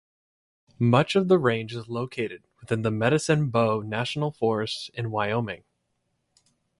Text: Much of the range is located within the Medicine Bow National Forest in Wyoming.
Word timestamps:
Much 0.79 1.15
of 1.15 1.27
the 1.27 1.37
range 1.37 1.75
is 1.75 1.87
located 1.87 2.47
within 2.59 2.81
the 2.81 2.89
Medicine 2.89 3.49
Bow 3.51 3.81
National 3.81 4.31
Forest 4.31 4.89
in 4.95 5.11
Wyoming. 5.11 5.63